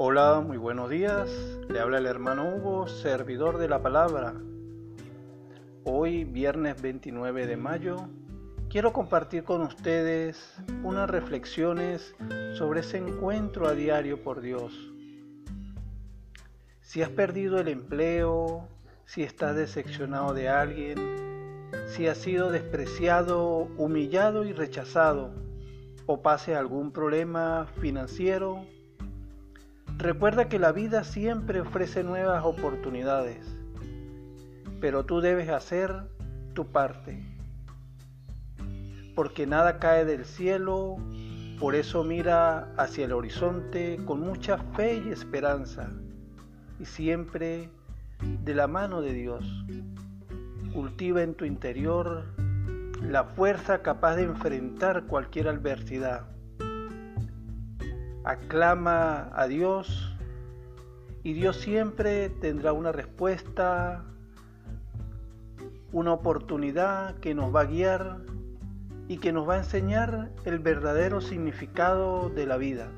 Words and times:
Hola, 0.00 0.40
muy 0.46 0.58
buenos 0.58 0.88
días. 0.90 1.28
Le 1.68 1.80
habla 1.80 1.98
el 1.98 2.06
hermano 2.06 2.54
Hugo, 2.54 2.86
servidor 2.86 3.58
de 3.58 3.68
la 3.68 3.82
palabra. 3.82 4.32
Hoy, 5.82 6.22
viernes 6.22 6.80
29 6.80 7.48
de 7.48 7.56
mayo, 7.56 7.96
quiero 8.70 8.92
compartir 8.92 9.42
con 9.42 9.60
ustedes 9.62 10.54
unas 10.84 11.10
reflexiones 11.10 12.14
sobre 12.52 12.78
ese 12.78 12.98
encuentro 12.98 13.66
a 13.66 13.72
diario 13.72 14.22
por 14.22 14.40
Dios. 14.40 14.72
Si 16.80 17.02
has 17.02 17.10
perdido 17.10 17.58
el 17.58 17.66
empleo, 17.66 18.68
si 19.04 19.24
estás 19.24 19.56
decepcionado 19.56 20.32
de 20.32 20.48
alguien, 20.48 21.72
si 21.88 22.06
has 22.06 22.18
sido 22.18 22.52
despreciado, 22.52 23.66
humillado 23.76 24.44
y 24.44 24.52
rechazado, 24.52 25.32
o 26.06 26.22
pase 26.22 26.54
algún 26.54 26.92
problema 26.92 27.66
financiero, 27.80 28.64
Recuerda 29.98 30.48
que 30.48 30.60
la 30.60 30.70
vida 30.70 31.02
siempre 31.02 31.60
ofrece 31.60 32.04
nuevas 32.04 32.44
oportunidades, 32.44 33.44
pero 34.80 35.04
tú 35.04 35.20
debes 35.20 35.48
hacer 35.48 35.92
tu 36.54 36.68
parte, 36.70 37.20
porque 39.16 39.48
nada 39.48 39.80
cae 39.80 40.04
del 40.04 40.24
cielo, 40.24 40.98
por 41.58 41.74
eso 41.74 42.04
mira 42.04 42.72
hacia 42.76 43.06
el 43.06 43.12
horizonte 43.12 43.98
con 44.04 44.20
mucha 44.20 44.58
fe 44.76 45.02
y 45.04 45.10
esperanza, 45.10 45.90
y 46.78 46.84
siempre 46.84 47.68
de 48.44 48.54
la 48.54 48.68
mano 48.68 49.00
de 49.00 49.12
Dios. 49.12 49.44
Cultiva 50.72 51.24
en 51.24 51.34
tu 51.34 51.44
interior 51.44 52.24
la 53.02 53.24
fuerza 53.24 53.82
capaz 53.82 54.14
de 54.14 54.22
enfrentar 54.22 55.06
cualquier 55.06 55.48
adversidad 55.48 56.37
aclama 58.28 59.30
a 59.32 59.46
Dios 59.46 60.14
y 61.22 61.32
Dios 61.32 61.56
siempre 61.56 62.28
tendrá 62.28 62.74
una 62.74 62.92
respuesta, 62.92 64.04
una 65.92 66.12
oportunidad 66.12 67.16
que 67.20 67.34
nos 67.34 67.54
va 67.54 67.62
a 67.62 67.64
guiar 67.64 68.18
y 69.08 69.16
que 69.16 69.32
nos 69.32 69.48
va 69.48 69.54
a 69.54 69.58
enseñar 69.58 70.30
el 70.44 70.58
verdadero 70.58 71.22
significado 71.22 72.28
de 72.28 72.44
la 72.44 72.58
vida. 72.58 72.88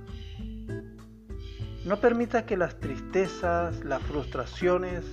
No 1.86 2.00
permita 2.00 2.44
que 2.44 2.56
las 2.56 2.80
tristezas, 2.80 3.84
las 3.84 4.02
frustraciones 4.02 5.04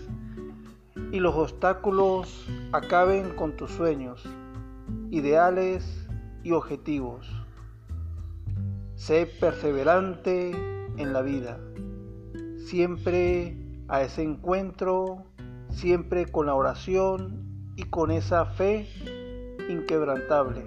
y 1.12 1.20
los 1.20 1.36
obstáculos 1.36 2.48
acaben 2.72 3.36
con 3.36 3.56
tus 3.56 3.70
sueños, 3.70 4.28
ideales 5.12 6.08
y 6.44 6.54
objetivos. 6.54 7.47
Sé 8.98 9.28
perseverante 9.28 10.50
en 10.98 11.14
la 11.14 11.22
vida, 11.22 11.59
siempre 12.58 13.56
a 13.88 14.02
ese 14.02 14.23
encuentro, 14.23 15.23
siempre 15.70 16.26
con 16.26 16.48
la 16.48 16.56
oración 16.56 17.73
y 17.75 17.84
con 17.84 18.09
esa 18.09 18.45
fe 18.48 18.88
inquebrantable. 19.70 20.66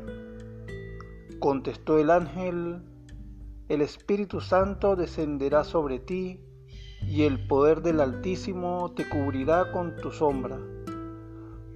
Contestó 1.40 1.98
el 1.98 2.08
ángel, 2.08 2.82
el 3.68 3.80
Espíritu 3.80 4.40
Santo 4.40 4.94
descenderá 4.94 5.64
sobre 5.64 5.98
ti 5.98 6.40
y 7.02 7.24
el 7.24 7.48
poder 7.48 7.82
del 7.82 7.98
Altísimo 7.98 8.92
te 8.94 9.08
cubrirá 9.08 9.72
con 9.72 9.96
tu 9.96 10.12
sombra. 10.12 10.56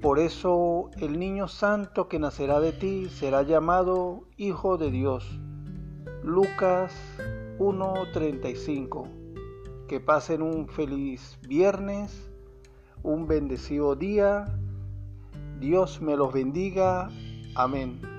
Por 0.00 0.20
eso 0.20 0.88
el 0.98 1.18
niño 1.18 1.48
santo 1.48 2.06
que 2.06 2.20
nacerá 2.20 2.60
de 2.60 2.70
ti 2.70 3.08
será 3.08 3.42
llamado 3.42 4.28
Hijo 4.36 4.78
de 4.78 4.92
Dios. 4.92 5.40
Lucas 6.24 6.94
1.35. 7.58 9.06
Que 9.86 10.00
pasen 10.00 10.40
un 10.40 10.66
feliz 10.68 11.38
viernes, 11.46 12.30
un 13.02 13.28
bendecido 13.28 13.94
día. 13.94 14.46
Dios 15.60 16.00
me 16.00 16.16
los 16.16 16.32
bendiga. 16.32 17.10
Amén. 17.54 18.13